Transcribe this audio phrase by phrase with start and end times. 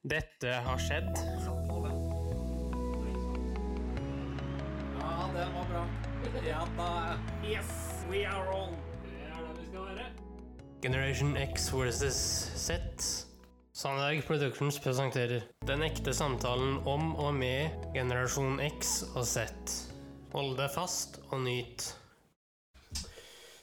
[0.00, 1.10] Dette har skjedd.
[4.96, 5.82] Ja, den var bra.
[6.46, 7.18] Ja da.
[7.44, 7.68] Yes,
[8.08, 8.72] we are on.
[9.04, 10.06] Det er det vi skal være.
[10.82, 12.16] Generation X versus
[12.56, 12.70] Z.
[13.76, 19.44] Sandberg Productions presenterer Den ekte samtalen om og med generasjon X og Z.
[20.32, 21.99] Hold deg fast og nyt.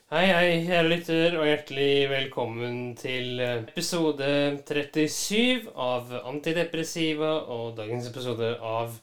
[0.07, 4.29] Hei, hei, kjære lytter, og hjertelig velkommen til episode
[4.69, 8.95] 37 av Antidepressiva og dagens episode av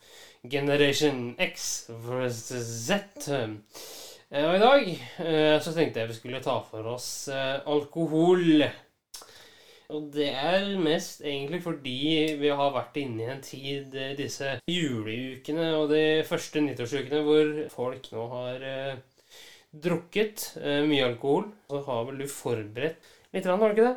[0.55, 1.67] Generation X
[2.07, 3.29] versus Z.
[3.29, 8.65] Eh, Og i dag eh, så tenkte jeg vi skulle ta for oss eh, alkohol.
[9.93, 11.99] Og det er mest egentlig fordi
[12.41, 17.59] vi har vært inne i en tid, eh, disse juleukene og de første nyttårsukene, hvor
[17.77, 19.03] folk nå har eh,
[19.83, 21.49] drukket eh, mye alkohol.
[21.69, 23.97] Så har vel du forberedt litt, har du ikke det?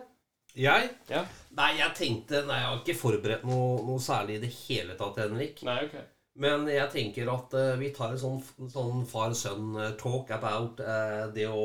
[0.58, 0.90] Jeg?
[1.12, 1.22] Ja.
[1.58, 5.20] Nei, jeg tenkte Nei, jeg har ikke forberedt noe, noe særlig i det hele tatt,
[5.21, 5.62] Henrik.
[5.68, 5.98] Nei, ok.
[6.41, 11.63] Men jeg tenker at uh, vi tar en sånn, sånn far-sønn-talk about uh, det, å,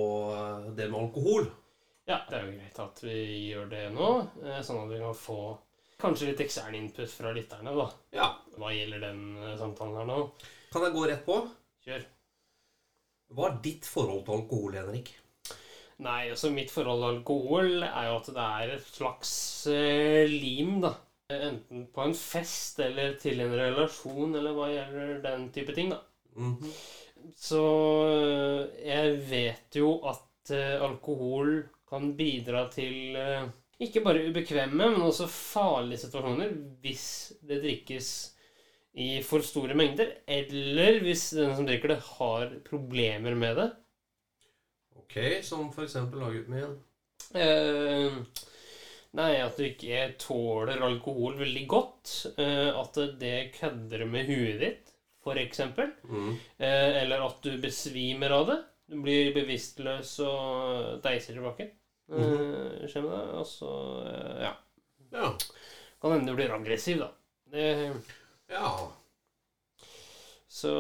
[0.77, 1.48] det med alkohol.
[2.09, 3.19] Ja, det er jo greit at vi
[3.50, 4.09] gjør det nå,
[4.65, 5.39] sånn at vi kan få
[6.03, 7.87] kanskje litt ekstern input fra lytterne, da.
[8.17, 8.31] Ja.
[8.56, 9.22] Hva gjelder den
[9.61, 10.19] samtalen her nå?
[10.72, 11.37] Kan jeg gå rett på?
[11.84, 12.09] Kjør.
[13.33, 15.12] Hva er ditt forhold til alkohol, Henrik?
[16.02, 19.33] Nei, altså mitt forhold til alkohol er jo at det er et slags
[19.70, 20.94] eh, lim, da.
[21.33, 26.03] Enten på en fest eller til en relasjon, eller hva gjelder den type ting, da.
[26.36, 26.75] Mhm.
[27.38, 27.62] Så
[28.10, 33.47] eh, jeg vet jo at eh, alkohol kan bidra til eh,
[33.83, 37.06] ikke bare ubekvemme, men også farlige situasjoner hvis
[37.47, 38.08] det drikkes
[38.93, 43.69] i for store mengder, eller hvis den som drikker det, har problemer med det.
[45.01, 46.75] Ok, som eksempel laggutten min.
[47.33, 48.19] Eh,
[49.17, 52.15] nei, at du ikke tåler alkohol veldig godt.
[52.37, 54.93] Eh, at det kødder med huet ditt,
[55.41, 55.93] eksempel.
[56.05, 56.33] Mm.
[56.59, 58.59] Eh, eller at du besvimer av det.
[58.93, 61.71] Du blir bevisstløs og deiser tilbake.
[62.12, 63.37] Eh, med deg.
[63.41, 63.72] Og så
[64.09, 64.56] eh, ja.
[65.12, 65.31] Ja.
[66.03, 67.12] Kan hende du blir aggressiv, da.
[67.53, 67.69] Det,
[68.53, 68.73] Ja.
[70.53, 70.73] så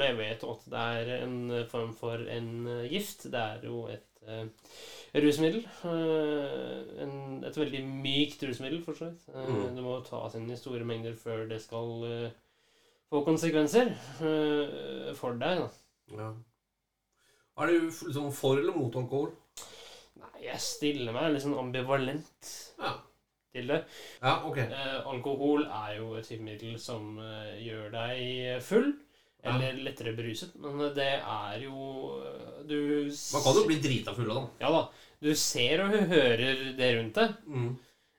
[0.00, 3.26] jeg vet at det er en form for en eh, gift.
[3.32, 4.48] Det er jo et uh,
[5.14, 5.66] rusmiddel.
[5.84, 9.28] Uh, en, et veldig mykt rusmiddel, for så vidt.
[9.28, 9.76] Uh, Mm.
[9.76, 12.32] Det må tas inn i store mengder før det skal
[13.12, 13.92] få konsekvenser
[15.14, 15.60] for deg.
[15.62, 15.68] da.
[16.16, 16.32] ja.
[17.56, 19.30] Er du liksom for eller mot alkohol?
[20.20, 22.96] Nei, jeg stiller meg litt sånn ambivalent Ja.
[23.56, 23.80] Til det.
[24.22, 24.58] Ja, ok.
[24.66, 28.92] Eh, alkohol er jo et typemiddel som eh, gjør deg full.
[29.46, 30.54] Eller lettere beruset.
[30.58, 34.64] Men det er jo eh, Du Man kan jo bli drita full av det.
[34.64, 34.80] Ja da.
[35.22, 37.68] Du ser og hører det rundt deg Mm.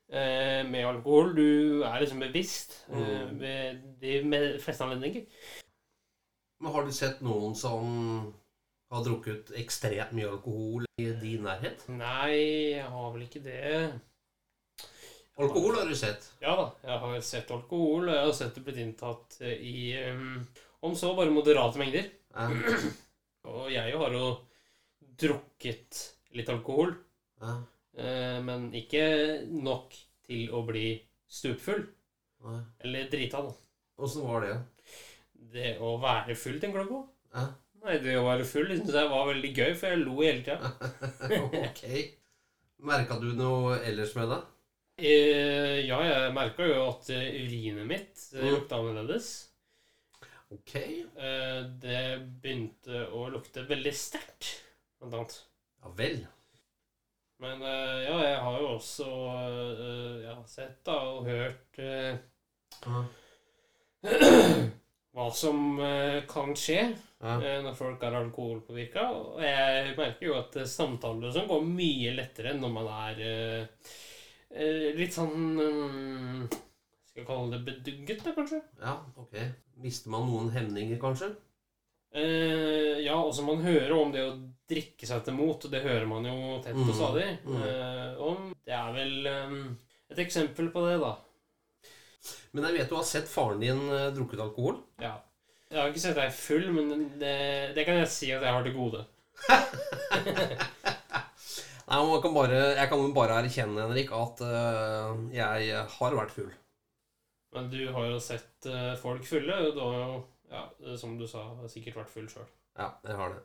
[0.10, 1.34] eh, med alkohol.
[1.36, 2.96] Du er liksom bevisst eh,
[3.28, 3.40] Mm.
[3.42, 5.26] ved de med fleste anledninger.
[6.62, 8.34] Men har du sett noen som
[8.92, 11.84] har drukket ekstremt mye alkohol i din nærhet?
[11.92, 12.32] Nei,
[12.80, 13.92] jeg har vel ikke det.
[15.38, 16.24] Alkohol har du sett.
[16.42, 19.76] Ja da, jeg har sett alkohol, og jeg har sett det blitt inntatt eh, i
[20.10, 20.40] um,
[20.88, 22.08] om så bare moderate mengder.
[22.34, 22.48] Ja.
[23.48, 24.26] Og jeg har jo
[25.22, 26.00] drukket
[26.36, 26.92] litt alkohol,
[27.40, 27.54] Ja.
[27.98, 29.94] eh, men ikke nok
[30.28, 30.90] til å bli
[31.32, 31.86] stupfull.
[32.44, 32.58] Ja.
[32.84, 33.54] Eller drita, da.
[34.04, 34.58] Åssen var det?
[35.54, 37.00] Det å være full, tenker du på?
[37.34, 37.46] Ja.
[37.86, 40.74] Nei, det å være full syns jeg var veldig gøy, for jeg lo hele tida.
[41.70, 41.84] ok.
[42.90, 44.42] Merka du noe ellers med det?
[44.98, 48.54] Eh, ja, jeg merka jo at eh, urinet mitt eh, Mm.
[48.56, 49.28] lukta annerledes.
[50.50, 50.74] Ok.
[50.76, 52.00] Eh, det
[52.42, 54.48] begynte å lukte veldig sterkt,
[54.98, 55.36] blant annet.
[55.84, 56.18] Ja vel.
[57.44, 62.18] Men eh, ja, jeg har jo også eh, ja, sett da, og hørt eh,
[62.82, 63.06] -huh.
[65.14, 65.78] hva som
[66.30, 66.82] kan skje
[67.22, 67.38] Ja.
[67.62, 69.06] når folk er alkoholpåvirka.
[69.12, 73.22] Og jeg merker jo at samtaler og sånn går mye lettere når man er
[74.98, 76.46] litt sånn um,
[77.10, 78.62] Skal jeg kalle det bedugget, da, kanskje?
[78.82, 79.36] ja, ok.
[79.84, 81.34] Mister man noen hemninger, kanskje?
[82.16, 86.08] Uh, ja, også man hører om det å drikke seg til mot, og det hører
[86.10, 87.62] man jo tett og Mm, stadig mm.
[87.62, 88.50] uh, om.
[88.66, 89.78] Det er vel um,
[90.10, 91.14] et eksempel på det, da.
[92.56, 94.80] Men jeg vet du har sett faren din uh, drukket alkohol.
[95.04, 95.18] Ja.
[95.68, 97.36] Jeg har ikke sett deg full, men det,
[97.76, 99.04] det kan jeg si at jeg har til gode.
[101.88, 106.50] Nei, man kan bare, Jeg kan bare erkjenne, Henrik, at uh, jeg har vært full.
[107.56, 110.18] Men du har jo sett uh, folk fulle, du har jo,
[110.52, 110.66] ja,
[111.00, 112.50] som du sa, sikkert vært full sjøl.
[112.78, 113.44] Ja, jeg har det.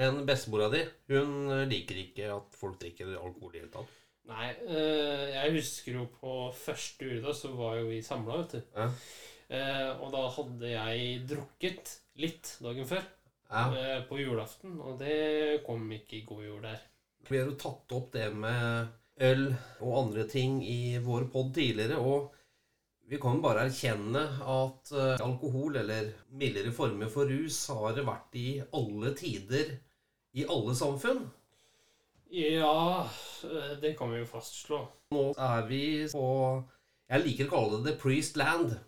[0.00, 0.82] Men bestemora di
[1.12, 3.98] hun liker ikke at folk drikker alkohol i det hele tatt.
[4.30, 8.60] Nei, eh, jeg husker jo på første juledag så var jo vi samla, vet du.
[8.76, 8.86] Ja.
[9.52, 13.02] Eh, og da hadde jeg drukket litt dagen før.
[13.52, 13.76] Ja.
[13.76, 16.78] eh, på julaften, og det kom ikke i god jord der.
[17.28, 18.88] Vi har jo tatt opp det med
[19.22, 19.44] øl
[19.84, 22.32] og andre ting i vår pod tidligere, og
[23.12, 26.08] vi kan bare erkjenne at eh, alkohol, eller
[26.40, 29.74] mildere former for rus, har det vært i alle tider,
[30.32, 31.26] i alle samfunn.
[32.32, 33.04] Ja,
[33.44, 34.80] eh, det kan vi jo fastslå.
[35.12, 36.24] Nå er vi på
[37.12, 38.78] Jeg liker å kalle det The Priest Land.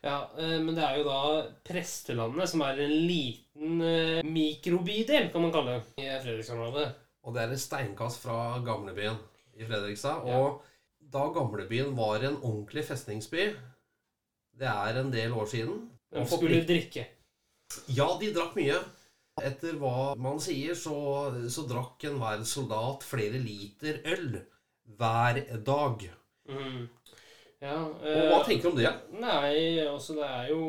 [0.00, 5.52] Ja, men det er jo da prestelandet, som er en liten eh, mikrobydel, kan man
[5.54, 6.88] kalle det, i Fredriksområdet.
[7.24, 9.18] Og det er et steinkast fra gamlebyen
[9.58, 10.24] i Fredrikstad.
[10.28, 10.38] Ja.
[10.38, 10.62] Og
[11.12, 13.50] da gamlebyen var en ordentlig festningsby
[14.60, 15.90] Det er en del år siden.
[16.12, 17.06] De skulle drikke.
[17.88, 18.78] Ja, de drakk mye.
[19.40, 20.94] Etter hva man sier, så,
[21.48, 24.40] så drakk enhver soldat flere liter øl
[24.98, 26.02] hver dag.
[26.50, 26.88] Mm.
[27.60, 28.90] Ja, Og hva eh, tenker du om det?
[29.20, 30.62] Nei, altså det er jo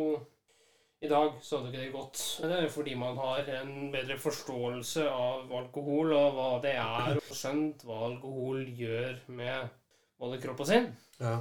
[1.02, 2.20] I dag så hadde ikke det gått.
[2.44, 7.16] Det er jo fordi man har en bedre forståelse av alkohol og hva det er,
[7.18, 9.72] og skjønt hva alkohol gjør med
[10.22, 10.92] både kropp og sinn.
[11.18, 11.40] Ja.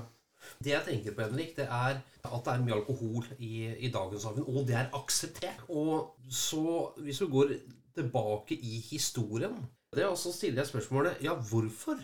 [0.64, 4.24] Det jeg tenker på, Henrik, det er at det er mye alkohol i, i dagens
[4.24, 5.60] samfunn, og det er akseptert.
[5.68, 6.64] Og så,
[7.04, 7.52] hvis vi går
[8.00, 9.60] tilbake i historien
[9.90, 11.98] det er også stiller jeg spørsmålet Ja, hvorfor?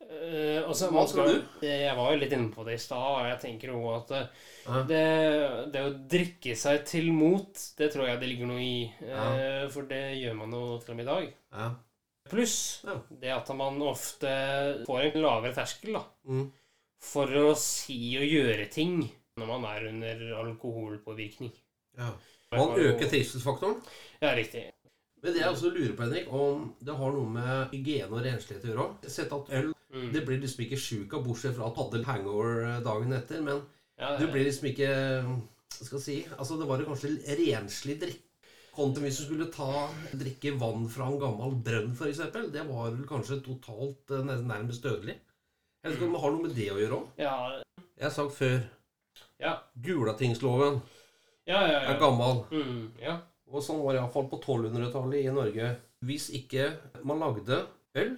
[0.00, 1.46] Eh, altså, Hva tror du?
[1.66, 4.82] Jeg var jo litt inne på det i stad, og jeg tenker jo at uh,
[4.86, 5.00] det,
[5.72, 8.84] det å drikke seg til mot, det tror jeg det ligger noe i.
[9.02, 9.64] Eh.
[9.72, 11.26] For det gjør man jo til og med i dag.
[11.56, 11.68] Ja.
[12.26, 12.56] Pluss
[13.22, 14.30] det at man ofte
[14.86, 16.46] får en lavere terskel da, Mm.
[17.06, 19.04] for å si og gjøre ting
[19.38, 21.52] når man er under alkoholpåvirkning.
[21.98, 22.12] ja.
[22.54, 23.80] Man øker trivselsfaktoren.
[24.22, 24.60] Ja, riktig.
[25.26, 28.62] Men det jeg også lurer på, Henrik, om det har noe med hygiene og renslighet
[28.62, 28.84] å gjøre.
[29.02, 30.10] Har sett at øl Mm.
[30.12, 33.40] det blir liksom ikke sjuk av, bortsett fra at du hadde hangover dagen etter.
[33.42, 33.62] Men
[33.98, 34.88] Ja, du blir liksom ikke
[35.22, 38.22] Hva skal jeg si Altså, det var jo kanskje renslig drikk.
[38.76, 42.18] Kontra hvis du skulle ta drikke vann fra en gammel brønn, f.eks.
[42.52, 45.16] Det var vel kanskje totalt eh, nærmest dødelig.
[45.80, 47.06] Jeg vet ikke om det har noe med det å gjøre òg.
[47.18, 47.36] ja,
[47.96, 48.58] Jeg har sagt før
[49.40, 50.82] ja, Gulatingsloven
[51.46, 51.98] ja, ja, er ja.
[52.02, 52.42] gammel.
[52.52, 53.16] Mm, ja.
[53.52, 55.68] Og sånn var det iallfall på 1200-tallet i Norge.
[56.06, 56.70] Hvis ikke
[57.06, 57.60] man lagde
[57.96, 58.16] øl,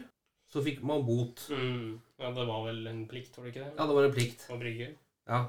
[0.49, 1.45] så fikk man bot.
[1.53, 1.99] Mm.
[2.19, 3.73] ja, det var vel en plikt, var det ikke det?
[3.77, 4.47] Ja, det var en plikt.
[4.49, 4.89] Å brygge.
[5.29, 5.41] Ja.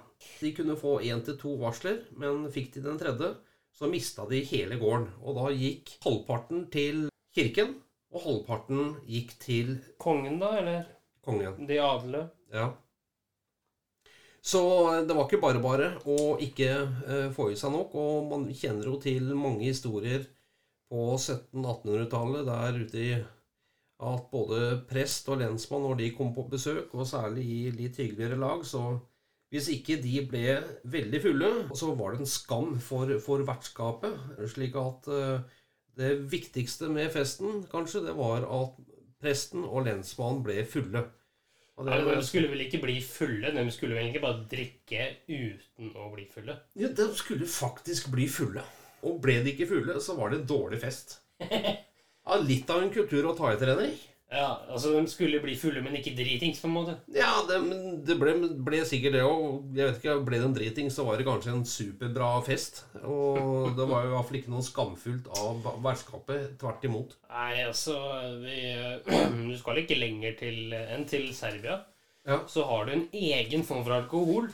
[0.42, 3.32] De kunne få én til to varsler, men fikk de den tredje,
[3.72, 5.08] så mista de hele gården.
[5.24, 7.06] Og da gikk halvparten til
[7.36, 7.78] kirken,
[8.12, 10.84] og halvparten gikk til Kongen, da, eller
[11.24, 11.56] kongen.
[11.70, 12.26] de adle?
[12.52, 12.72] Ja.
[14.42, 14.62] Så
[15.06, 17.96] det var ikke bare bare å ikke eh, få i seg nok.
[18.00, 20.24] Og man kjenner jo til mange historier
[20.90, 23.12] på 1700-1800-tallet der ute i
[24.00, 28.40] at både prest og lensmann, når de kom på besøk, og særlig i litt hyggeligere
[28.40, 28.96] lag, så
[29.52, 30.46] hvis ikke de ble
[30.88, 34.16] veldig fulle, så var det en skam for, for vertskapet.
[34.54, 35.64] Slik at eh,
[36.00, 38.78] det viktigste med festen, kanskje, det var at
[39.20, 41.04] presten og lensmannen ble fulle.
[41.80, 43.54] Og det- ja, De skulle vel ikke bli fulle?
[43.56, 46.58] De skulle vel ikke bare drikke uten å bli fulle?
[46.76, 48.64] Ja, de skulle faktisk bli fulle.
[49.08, 51.20] Og ble de ikke fulle, så var det en dårlig fest.
[52.30, 54.02] Ja, litt av en kultur å ta etter, Henrik.
[54.30, 56.94] Ja, altså De skulle bli fulle, men ikke dritings, på en måte?
[57.16, 57.58] Ja, det,
[58.06, 59.72] det ble, ble sikkert det òg.
[59.74, 62.84] Jeg vet ikke, ble det en driting, så var det kanskje en superbra fest.
[63.02, 66.52] Og det var jo i hvert fall ikke noe skamfullt av vertskapet.
[66.62, 67.16] Tvert imot.
[67.32, 67.98] Nei, altså
[68.44, 68.60] vi,
[69.50, 71.80] Du skal ikke lenger til enn til Serbia.
[72.30, 72.44] Ja.
[72.52, 74.50] Så har du en egen form for alkohol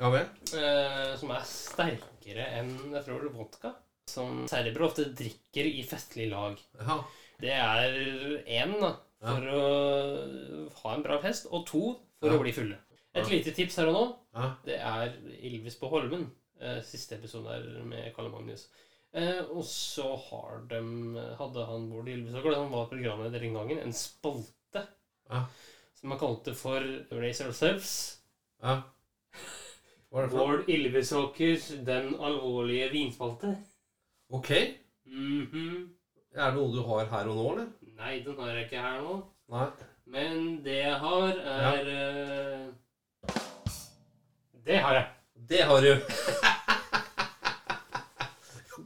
[0.00, 0.24] Ja vel?
[0.56, 3.70] eh, som er sterkere enn jeg tror det er vodka.
[4.10, 6.58] Som serbere ofte drikker i festlig lag.
[6.80, 6.98] Ja.
[7.40, 12.36] Det er én for for å ha en bra fest, og to for Ja.
[12.38, 12.76] å bli fulle.
[13.14, 13.30] Et Ja.
[13.32, 14.54] lite tips her og nå, ja.
[14.64, 16.30] det er Ylvis på Holmen.
[16.60, 18.68] Eh, siste episode her med Karl Magnus.
[19.14, 24.86] Eh, og så hadde han Bård Ylvisåker, da han var programleder den gangen, en spalte
[25.30, 25.46] Ja.
[25.94, 26.80] som han kalte for
[27.12, 28.20] Race Ourselves.
[28.62, 28.82] ja.
[30.12, 33.56] Bård Ylvisåkers Den alvorlige vinspalte.
[34.30, 34.50] Ok.
[35.06, 35.95] Mhm.
[36.36, 37.68] Er det noe du har her og nå, eller?
[37.96, 39.14] Nei, den har jeg ikke her nå.
[39.54, 39.68] Nei.
[40.12, 41.94] Men det jeg har, er ja.
[44.66, 45.06] Det har jeg.
[45.48, 45.92] Det har du.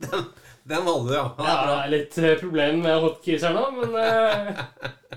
[0.04, 0.20] den,
[0.62, 1.24] den hadde du, ja.
[1.40, 4.62] Ja, det er litt eh, problem med hotkeys her nå, men eh,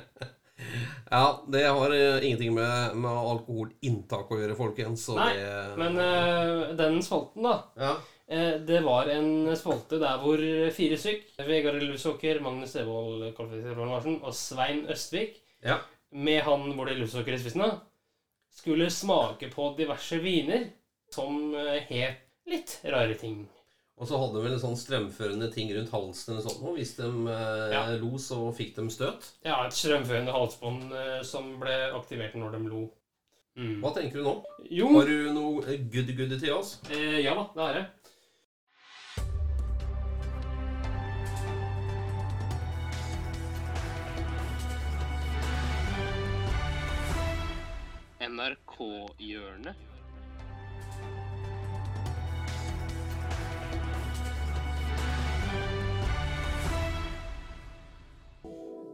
[1.13, 5.05] Ja, det har eh, ingenting med, med alkoholinntak å gjøre, folkens.
[5.05, 7.55] Så Nei, det, Men eh, den spalten, da.
[7.77, 7.93] ja.
[8.33, 10.41] Eh, det var en spalte der hvor
[10.75, 15.77] fire stykk, Vegard Lusåker, Magnus Evold Larsen og Svein Østvik, Ja.
[16.11, 17.79] med han hvor det er Lusåker i spissen, da,
[18.53, 20.67] skulle smake på diverse viner
[21.13, 23.45] som eh, het litt rare ting.
[24.01, 26.95] Og så hadde de vel en sånn strømførende ting rundt halsen eller sånt, og hvis
[26.97, 27.83] de eh, Ja.
[28.01, 29.27] lo, så fikk de støt.
[29.45, 32.83] Ja, et strømførende halsbånd eh, som ble aktivert når de lo.
[33.55, 33.75] Mm.
[33.83, 34.31] Hva tenker du nå?
[34.73, 36.79] Jo, Har du noe good-goody til oss?
[36.89, 37.85] eh, ja da, det har jeg.
[48.73, 49.75] NRK-hjørnet.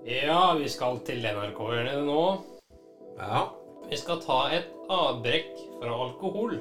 [0.06, 2.24] Ja, vi skal til NRK-hjørnet nå.
[3.20, 3.46] Ja.
[3.90, 6.60] Vi skal ta et avbrekk fra alkohol.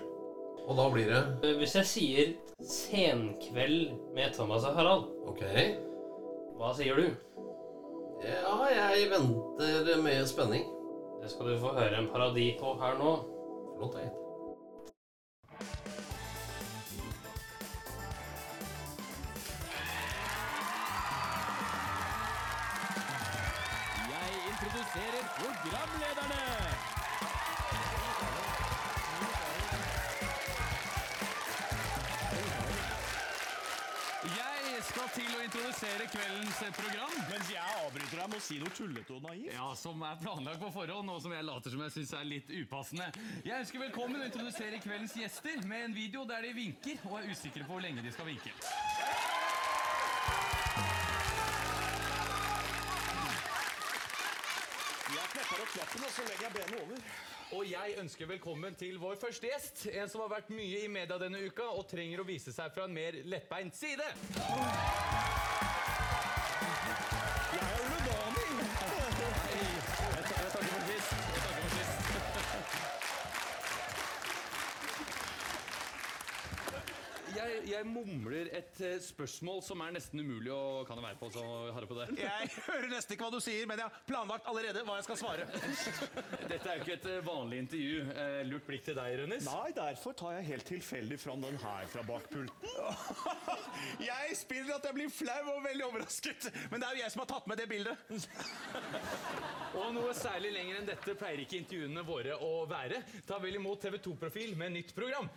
[0.69, 5.43] Og da blir det Eh, Hvis jeg sier 'Senkveld med Thomas og Harald', Ok.
[6.59, 7.11] hva sier du?
[8.25, 10.78] Ja, jeg venter med spenning.
[11.23, 13.13] Det skal du få høre en parodi på her nå.
[13.77, 14.11] Flott, jeg.
[24.13, 26.88] Jeg introduserer programlederne.
[35.19, 37.15] Til å introdusere kveldens eh, program.
[37.31, 39.51] Mens jeg avbryter deg med å si noe tullete og naivt.
[39.55, 42.53] Ja, Som er planlagt på forhånd, og som jeg later som jeg syns er litt
[42.61, 43.09] upassende.
[43.47, 47.33] Jeg ønsker velkommen og introduserer kveldens gjester med en video der de vinker og er
[47.33, 48.55] usikre på hvor lenge de skal vinke.
[55.09, 57.28] Jeg knepper opp knappen, og så legger jeg benet over.
[57.57, 59.87] Og jeg ønsker velkommen til vår første gjest.
[59.89, 62.85] En som har vært mye i media denne uka og trenger å vise seg fra
[62.85, 64.05] en mer lettbeint side.
[77.59, 81.31] Jeg, jeg mumler et eh, spørsmål som er nesten umulig å Kan det være på,
[81.35, 81.43] så
[81.75, 82.07] har det på det?
[82.23, 85.19] Jeg hører nesten ikke hva du sier, men jeg har planlagt allerede hva jeg skal
[85.21, 85.47] svare.
[86.53, 88.05] Dette er jo ikke et eh, vanlig intervju.
[88.13, 89.49] Eh, Lurt blikk til deg, Rønnis.
[89.49, 92.77] Nei, derfor tar jeg helt tilfeldig fram den her fra bakpulten.
[94.09, 97.23] Jeg spiller at jeg blir flau og veldig overrasket, men det er jo jeg som
[97.23, 98.29] har tatt med det bildet.
[99.79, 103.03] Og noe særlig lenger enn dette pleier ikke intervjuene våre å være.
[103.29, 105.31] Ta vel imot TV 2-profil med nytt program.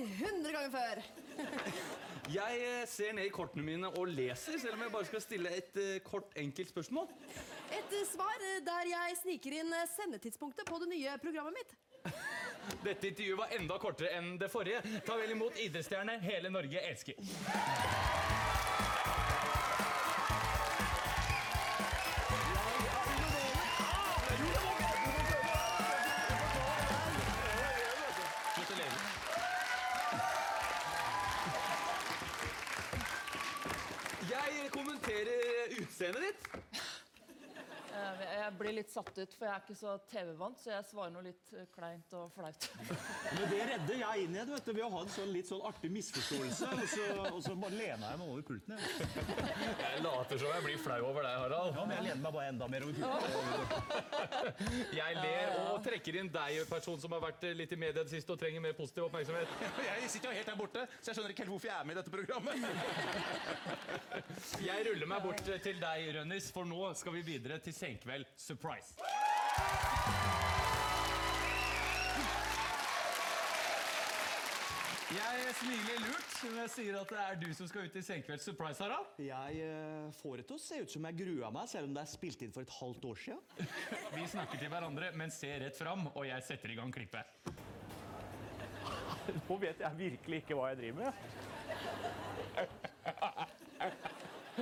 [0.00, 1.00] 100 ganger før.
[2.30, 5.52] Jeg eh, ser ned i kortene mine og leser, selv om jeg bare skal stille
[5.56, 7.08] et eh, kort, enkelt spørsmål.
[7.74, 11.79] Et svar der jeg sniker inn sendetidspunktet på det nye programmet mitt.
[12.84, 14.80] Dette intervjuet var enda kortere enn det forrige.
[15.06, 17.14] Ta vel imot idrettsstjerne hele Norge elsker.
[34.30, 36.49] Jeg kommenterer utseendet ditt.
[38.20, 41.24] Jeg blir litt satt ut, for jeg er ikke så TV-vant, så jeg svarer noe
[41.24, 42.66] litt eh, kleint og flaut.
[43.38, 45.62] Men det redder jeg inn igjen vet du, ved å ha en sånn litt sånn
[45.68, 48.76] artig misforståelse, og så, og så bare lener jeg meg over pulten.
[48.76, 48.80] jeg.
[49.80, 51.76] Jeg later som jeg blir flau over deg, Harald.
[51.76, 53.10] Ja, men jeg lener meg bare enda mer over pulten.
[55.00, 58.34] Jeg ler og trekker inn deg, person som har vært litt i media det siste
[58.34, 59.48] og trenger mer positiv oppmerksomhet.
[59.86, 61.94] Jeg sitter jo helt der borte, så jeg skjønner ikke helt hvorfor jeg er med
[61.94, 62.56] i dette programmet.
[64.64, 68.94] Jeg ruller meg bort til deg, Rønnis, for nå skal vi videre til Senkveld Surprise.
[75.10, 78.42] Jeg smiler lurt når jeg sier at det er du som skal ut i Senkveld
[78.42, 79.08] Surprise, Harald.
[79.18, 82.04] Jeg eh, får det til å se ut som jeg grua meg, selv om det
[82.04, 83.66] er spilt inn for et halvt år siden.
[84.16, 87.26] Vi snakker til hverandre, men ser rett fram, og jeg setter i gang klippet.
[89.48, 92.89] Nå vet jeg virkelig ikke hva jeg driver med.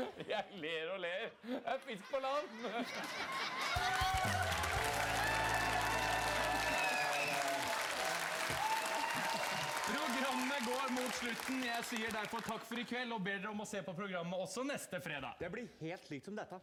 [0.35, 1.29] Jeg ler og ler.
[1.43, 2.47] Det er fisk på land.
[10.29, 11.61] Programmet går mot slutten.
[11.65, 14.41] Jeg sier derfor takk for i kveld og ber dere om å se på programmet
[14.43, 15.39] også neste fredag.
[15.41, 16.59] Det blir helt likt som dette.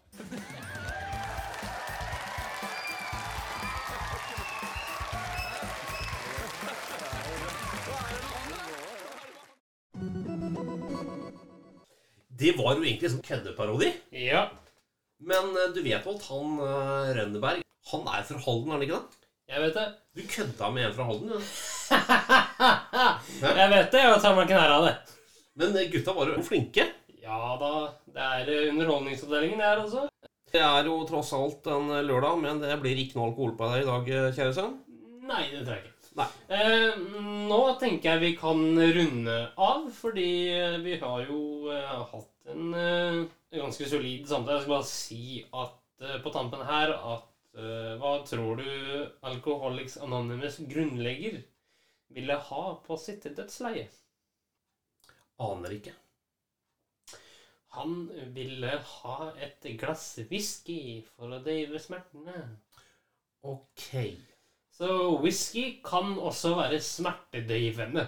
[12.36, 13.92] Det var jo egentlig en sånn køddeparodi.
[14.26, 14.48] Ja.
[15.24, 17.62] Men eh, du vet jo at han eh, Rønneberg
[17.92, 19.22] Han er fra Halden, er han ikke det?
[19.46, 19.86] Jeg vet det.
[20.18, 21.40] Du kødda med en fra Halden, ja.
[23.62, 24.96] Jeg vet det, og tar meg ikke nær av det.
[25.62, 26.88] Men eh, gutta var jo flinke.
[27.26, 27.72] Ja da,
[28.12, 30.08] det er eh, underholdningsavdelingen det her også.
[30.52, 33.84] Det er jo tross alt en lørdag, men det blir ikke noe alkohol på deg
[33.84, 34.76] i dag, eh, kjære sønn.
[35.26, 35.95] Nei, det tror jeg ikke.
[36.48, 36.96] Eh,
[37.50, 38.62] nå tenker jeg vi kan
[38.98, 40.28] runde av, fordi
[40.86, 41.40] vi har jo
[41.74, 43.18] eh, hatt en eh,
[43.60, 44.60] ganske solid samtale.
[44.60, 45.26] Jeg skal bare si
[45.64, 48.70] at eh, på tampen her at eh, Hva tror du
[49.28, 51.42] Alcoholics Anonymous grunnlegger
[52.16, 53.88] ville ha på sitt dødsleie?
[55.44, 55.92] Aner ikke.
[57.76, 62.38] Han ville ha et glass whisky for å døyve smertene.
[63.44, 63.90] Ok.
[64.78, 68.08] Så whisky kan også være smertedrivende.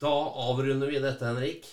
[0.00, 0.10] Da
[0.46, 1.66] avrunder vi dette, Henrik.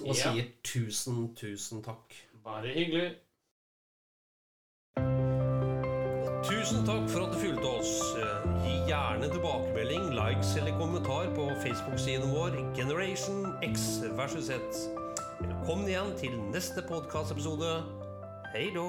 [0.00, 0.12] Og Ja.
[0.14, 2.14] sier tusen, tusen takk.
[2.44, 3.16] Bare hyggelig.
[6.44, 7.92] Tusen takk for at du fulgte oss.
[8.64, 13.44] Gi gjerne tilbakemelding, likes eller kommentar på Facebook-siden vår Generation
[13.74, 14.88] X versus Z.
[15.40, 17.82] Velkommen igjen til neste podkastepisode.
[18.54, 18.88] Hei då!